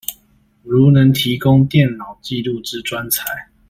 [0.63, 3.49] 如能提供電腦紀錄之專才